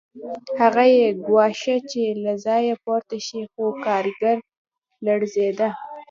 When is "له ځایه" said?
2.23-2.75